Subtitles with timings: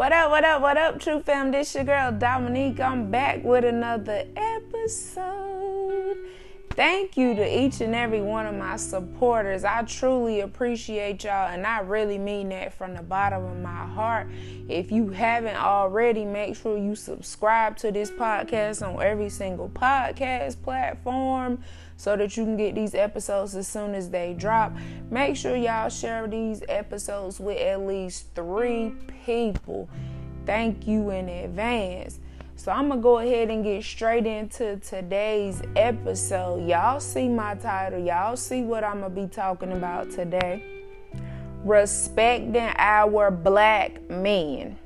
[0.00, 1.50] What up, what up, what up, True Fam?
[1.50, 2.80] This your girl Dominique.
[2.80, 6.16] I'm back with another episode.
[6.74, 9.64] Thank you to each and every one of my supporters.
[9.64, 14.28] I truly appreciate y'all, and I really mean that from the bottom of my heart.
[14.68, 20.62] If you haven't already, make sure you subscribe to this podcast on every single podcast
[20.62, 21.62] platform
[21.96, 24.72] so that you can get these episodes as soon as they drop.
[25.10, 28.94] Make sure y'all share these episodes with at least three
[29.26, 29.90] people.
[30.46, 32.20] Thank you in advance.
[32.60, 36.68] So I'm gonna go ahead and get straight into today's episode.
[36.68, 40.84] Y'all see my title, y'all see what I'm gonna be talking about today.
[41.64, 44.78] Respecting our black men.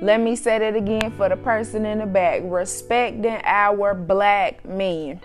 [0.00, 2.40] Let me say that again for the person in the back.
[2.42, 5.20] Respecting our black men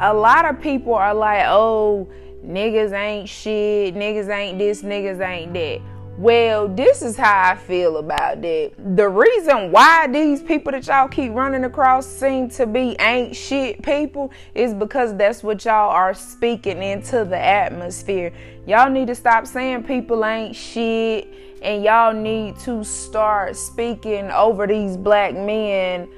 [0.00, 2.08] a lot of people are like, oh,
[2.44, 5.93] niggas ain't shit, niggas ain't this, niggas ain't that.
[6.16, 8.72] Well, this is how I feel about that.
[8.96, 13.82] The reason why these people that y'all keep running across seem to be ain't shit
[13.82, 18.32] people is because that's what y'all are speaking into the atmosphere.
[18.64, 21.28] Y'all need to stop saying people ain't shit
[21.62, 26.08] and y'all need to start speaking over these black men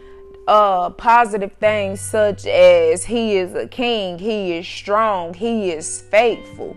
[0.46, 6.76] uh, positive things such as he is a king, he is strong, he is faithful,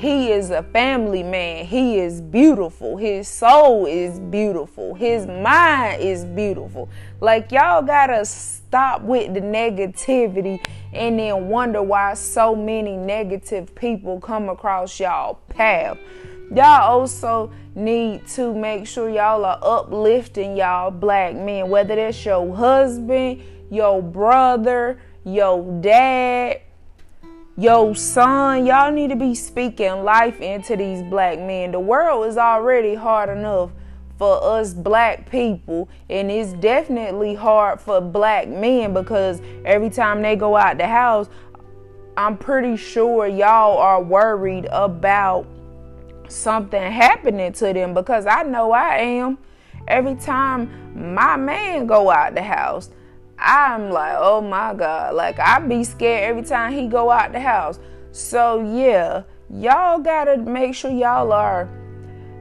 [0.00, 6.24] he is a family man, he is beautiful, his soul is beautiful, his mind is
[6.24, 6.88] beautiful.
[7.20, 10.64] Like, y'all gotta stop with the negativity
[10.94, 15.98] and then wonder why so many negative people come across y'all path.
[16.54, 22.56] Y'all also need to make sure y'all are uplifting y'all black men, whether that's your
[22.56, 26.62] husband, your brother, your dad,
[27.60, 28.64] your son.
[28.64, 31.72] Y'all need to be speaking life into these black men.
[31.72, 33.70] The world is already hard enough
[34.16, 40.36] for us black people, and it's definitely hard for black men because every time they
[40.36, 41.28] go out the house,
[42.16, 45.46] I'm pretty sure y'all are worried about
[46.28, 49.36] something happening to them because I know I am.
[49.86, 52.88] Every time my man go out the house,
[53.40, 55.14] I'm like, oh my God.
[55.14, 57.78] Like I be scared every time he go out the house.
[58.12, 61.68] So yeah, y'all gotta make sure y'all are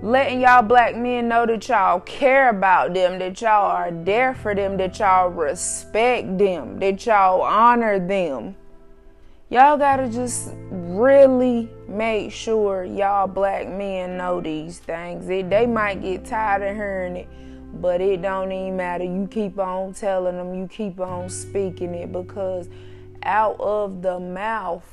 [0.01, 4.55] letting y'all black men know that y'all care about them, that y'all are there for
[4.55, 8.55] them, that y'all respect them, that y'all honor them.
[9.49, 15.25] Y'all gotta just really make sure y'all black men know these things.
[15.25, 17.27] They might get tired of hearing it,
[17.73, 19.03] but it don't even matter.
[19.03, 22.69] You keep on telling them, you keep on speaking it because
[23.23, 24.85] out of the mouth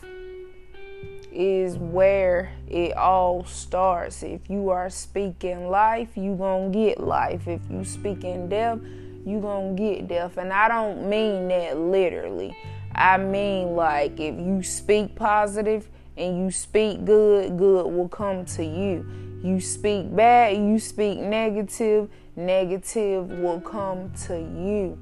[1.32, 4.22] is where it all starts.
[4.22, 7.46] If you are speaking life, you going to get life.
[7.46, 8.78] If you speaking death,
[9.24, 10.38] you going to get death.
[10.38, 12.56] And I don't mean that literally.
[12.94, 18.64] I mean, like, if you speak positive and you speak good, good will come to
[18.64, 19.06] you.
[19.46, 24.98] You speak bad, you speak negative, negative will come to you.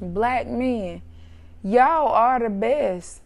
[0.00, 1.02] Black men,
[1.62, 3.20] y'all are the best.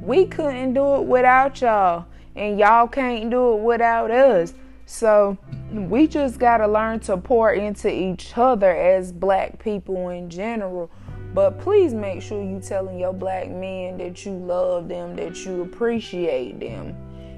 [0.00, 4.54] We couldn't do it without y'all, and y'all can't do it without us.
[4.86, 5.36] So,
[5.72, 10.88] we just got to learn to pour into each other as black people in general
[11.34, 15.62] but please make sure you telling your black men that you love them, that you
[15.62, 16.96] appreciate them,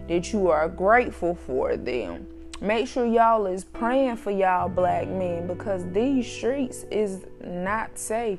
[0.09, 2.27] that you are grateful for them.
[2.61, 8.39] Make sure y'all is praying for y'all black men because these streets is not safe.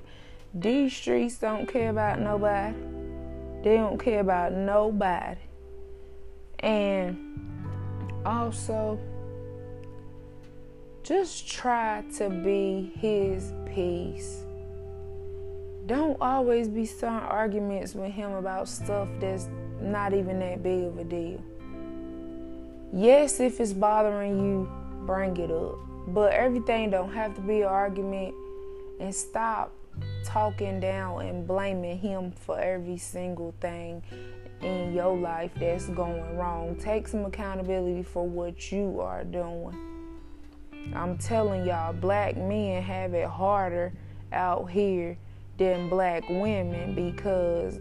[0.53, 2.75] These streets don't care about nobody.
[3.63, 5.39] They don't care about nobody.
[6.59, 8.99] And also
[11.03, 14.43] just try to be his peace
[15.87, 19.47] don't always be starting arguments with him about stuff that's
[19.81, 21.41] not even that big of a deal.
[22.93, 24.69] Yes, if it's bothering you,
[25.05, 25.75] bring it up.
[26.07, 28.33] But everything don't have to be an argument
[28.99, 29.73] and stop
[30.23, 34.03] talking down and blaming him for every single thing
[34.61, 36.75] in your life that's going wrong.
[36.75, 39.75] Take some accountability for what you are doing.
[40.95, 43.91] I'm telling y'all, black men have it harder
[44.31, 45.17] out here
[45.57, 47.79] than black women because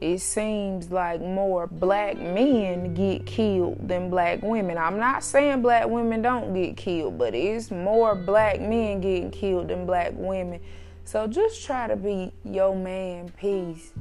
[0.00, 4.78] it seems like more black men get killed than black women.
[4.78, 9.68] I'm not saying black women don't get killed, but it's more black men getting killed
[9.68, 10.60] than black women.
[11.04, 13.92] So just try to be your man peace.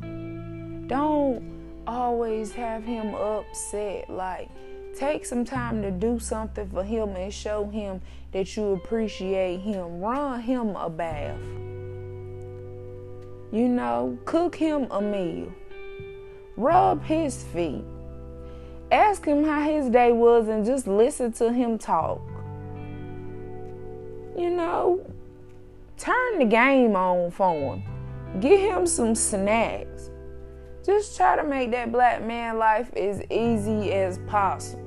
[0.88, 1.44] Don't
[1.88, 4.10] always have him upset.
[4.10, 4.50] Like
[4.98, 8.02] Take some time to do something for him and show him
[8.32, 10.00] that you appreciate him.
[10.02, 11.40] Run him a bath.
[13.52, 15.54] You know, cook him a meal.
[16.58, 17.84] Rub his feet.
[18.92, 22.20] Ask him how his day was and just listen to him talk.
[24.36, 25.06] You know,
[25.98, 27.84] turn the game on for him.
[28.40, 30.10] Get him some snacks.
[30.84, 34.84] Just try to make that black man life as easy as possible.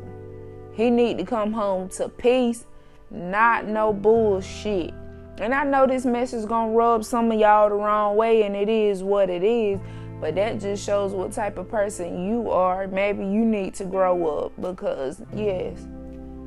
[0.72, 2.64] He need to come home to peace,
[3.10, 4.94] not no bullshit.
[5.38, 8.68] And I know this message gonna rub some of y'all the wrong way, and it
[8.68, 9.78] is what it is.
[10.20, 12.86] But that just shows what type of person you are.
[12.86, 15.86] Maybe you need to grow up because yes,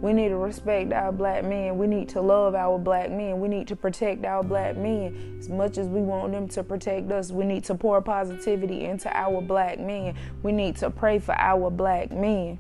[0.04, 1.78] we need to respect our black men.
[1.78, 3.40] We need to love our black men.
[3.40, 7.10] We need to protect our black men as much as we want them to protect
[7.12, 7.31] us.
[7.31, 10.16] We need to pour positivity into our black men.
[10.44, 12.60] We need to pray for our black men.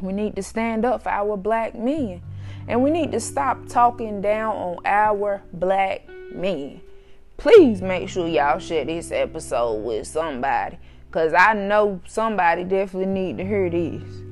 [0.00, 2.22] We need to stand up for our black men.
[2.68, 6.82] And we need to stop talking down on our black men.
[7.38, 10.76] Please make sure y'all share this episode with somebody.
[11.12, 14.27] Cause I know somebody definitely need to hear this.